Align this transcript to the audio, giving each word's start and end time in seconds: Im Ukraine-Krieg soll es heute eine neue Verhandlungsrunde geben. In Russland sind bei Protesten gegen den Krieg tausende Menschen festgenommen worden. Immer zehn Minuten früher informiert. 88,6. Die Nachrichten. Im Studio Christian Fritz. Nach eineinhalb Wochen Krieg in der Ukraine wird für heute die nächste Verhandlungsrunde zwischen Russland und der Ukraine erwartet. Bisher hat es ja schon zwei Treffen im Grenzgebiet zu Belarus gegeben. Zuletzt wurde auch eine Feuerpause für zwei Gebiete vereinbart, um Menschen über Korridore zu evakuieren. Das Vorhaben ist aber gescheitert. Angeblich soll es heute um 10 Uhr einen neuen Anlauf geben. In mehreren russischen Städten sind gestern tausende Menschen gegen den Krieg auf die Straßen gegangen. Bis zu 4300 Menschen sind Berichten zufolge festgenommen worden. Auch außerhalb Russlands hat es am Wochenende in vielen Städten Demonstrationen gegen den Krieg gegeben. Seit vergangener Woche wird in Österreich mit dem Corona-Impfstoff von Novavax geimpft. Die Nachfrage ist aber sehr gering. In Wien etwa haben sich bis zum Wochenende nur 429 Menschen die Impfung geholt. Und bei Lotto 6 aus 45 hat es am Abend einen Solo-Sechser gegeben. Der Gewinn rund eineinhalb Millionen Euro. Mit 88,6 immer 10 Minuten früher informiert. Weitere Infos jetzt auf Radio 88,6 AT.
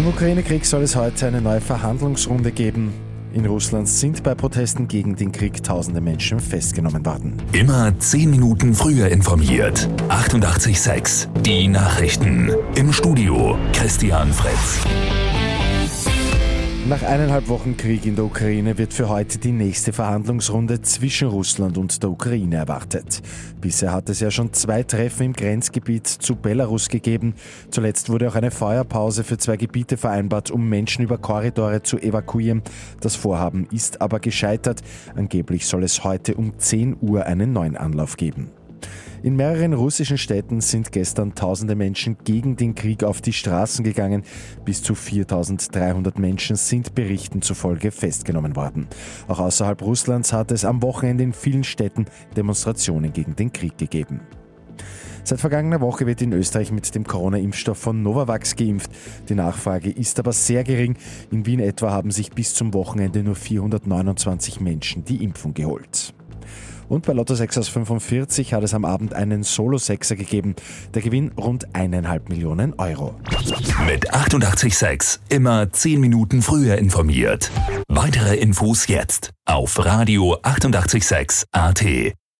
Im 0.00 0.06
Ukraine-Krieg 0.06 0.64
soll 0.64 0.80
es 0.80 0.96
heute 0.96 1.26
eine 1.26 1.42
neue 1.42 1.60
Verhandlungsrunde 1.60 2.52
geben. 2.52 2.94
In 3.34 3.44
Russland 3.44 3.86
sind 3.86 4.22
bei 4.22 4.34
Protesten 4.34 4.88
gegen 4.88 5.14
den 5.14 5.30
Krieg 5.30 5.62
tausende 5.62 6.00
Menschen 6.00 6.40
festgenommen 6.40 7.04
worden. 7.04 7.34
Immer 7.52 7.92
zehn 7.98 8.30
Minuten 8.30 8.72
früher 8.72 9.08
informiert. 9.08 9.90
88,6. 10.08 11.28
Die 11.42 11.68
Nachrichten. 11.68 12.50
Im 12.76 12.94
Studio 12.94 13.58
Christian 13.74 14.32
Fritz. 14.32 14.80
Nach 16.90 17.04
eineinhalb 17.04 17.46
Wochen 17.46 17.76
Krieg 17.76 18.04
in 18.04 18.16
der 18.16 18.24
Ukraine 18.24 18.76
wird 18.76 18.92
für 18.92 19.08
heute 19.08 19.38
die 19.38 19.52
nächste 19.52 19.92
Verhandlungsrunde 19.92 20.82
zwischen 20.82 21.28
Russland 21.28 21.78
und 21.78 22.02
der 22.02 22.10
Ukraine 22.10 22.56
erwartet. 22.56 23.22
Bisher 23.60 23.92
hat 23.92 24.08
es 24.08 24.18
ja 24.18 24.32
schon 24.32 24.52
zwei 24.54 24.82
Treffen 24.82 25.26
im 25.26 25.32
Grenzgebiet 25.32 26.08
zu 26.08 26.34
Belarus 26.34 26.88
gegeben. 26.88 27.34
Zuletzt 27.70 28.08
wurde 28.08 28.28
auch 28.28 28.34
eine 28.34 28.50
Feuerpause 28.50 29.22
für 29.22 29.38
zwei 29.38 29.56
Gebiete 29.56 29.96
vereinbart, 29.96 30.50
um 30.50 30.68
Menschen 30.68 31.04
über 31.04 31.16
Korridore 31.16 31.80
zu 31.84 31.96
evakuieren. 31.96 32.62
Das 33.00 33.14
Vorhaben 33.14 33.68
ist 33.70 34.00
aber 34.00 34.18
gescheitert. 34.18 34.80
Angeblich 35.14 35.68
soll 35.68 35.84
es 35.84 36.02
heute 36.02 36.34
um 36.34 36.58
10 36.58 36.96
Uhr 37.00 37.24
einen 37.24 37.52
neuen 37.52 37.76
Anlauf 37.76 38.16
geben. 38.16 38.50
In 39.22 39.36
mehreren 39.36 39.74
russischen 39.74 40.16
Städten 40.16 40.62
sind 40.62 40.92
gestern 40.92 41.34
tausende 41.34 41.74
Menschen 41.74 42.16
gegen 42.24 42.56
den 42.56 42.74
Krieg 42.74 43.04
auf 43.04 43.20
die 43.20 43.34
Straßen 43.34 43.84
gegangen. 43.84 44.22
Bis 44.64 44.82
zu 44.82 44.94
4300 44.94 46.18
Menschen 46.18 46.56
sind 46.56 46.94
Berichten 46.94 47.42
zufolge 47.42 47.90
festgenommen 47.90 48.56
worden. 48.56 48.88
Auch 49.28 49.38
außerhalb 49.38 49.82
Russlands 49.82 50.32
hat 50.32 50.52
es 50.52 50.64
am 50.64 50.80
Wochenende 50.80 51.22
in 51.22 51.34
vielen 51.34 51.64
Städten 51.64 52.06
Demonstrationen 52.34 53.12
gegen 53.12 53.36
den 53.36 53.52
Krieg 53.52 53.76
gegeben. 53.76 54.20
Seit 55.22 55.40
vergangener 55.40 55.82
Woche 55.82 56.06
wird 56.06 56.22
in 56.22 56.32
Österreich 56.32 56.72
mit 56.72 56.94
dem 56.94 57.04
Corona-Impfstoff 57.04 57.76
von 57.76 58.02
Novavax 58.02 58.56
geimpft. 58.56 58.90
Die 59.28 59.34
Nachfrage 59.34 59.90
ist 59.90 60.18
aber 60.18 60.32
sehr 60.32 60.64
gering. 60.64 60.96
In 61.30 61.44
Wien 61.44 61.60
etwa 61.60 61.90
haben 61.90 62.10
sich 62.10 62.30
bis 62.30 62.54
zum 62.54 62.72
Wochenende 62.72 63.22
nur 63.22 63.36
429 63.36 64.60
Menschen 64.60 65.04
die 65.04 65.22
Impfung 65.22 65.52
geholt. 65.52 66.14
Und 66.90 67.06
bei 67.06 67.12
Lotto 67.12 67.36
6 67.36 67.56
aus 67.56 67.68
45 67.68 68.52
hat 68.52 68.64
es 68.64 68.74
am 68.74 68.84
Abend 68.84 69.14
einen 69.14 69.44
Solo-Sechser 69.44 70.16
gegeben. 70.16 70.56
Der 70.92 71.02
Gewinn 71.02 71.30
rund 71.38 71.72
eineinhalb 71.72 72.28
Millionen 72.28 72.74
Euro. 72.78 73.14
Mit 73.86 74.12
88,6 74.12 75.20
immer 75.28 75.70
10 75.70 76.00
Minuten 76.00 76.42
früher 76.42 76.78
informiert. 76.78 77.52
Weitere 77.88 78.34
Infos 78.36 78.88
jetzt 78.88 79.30
auf 79.46 79.84
Radio 79.84 80.34
88,6 80.42 81.44
AT. 81.52 82.16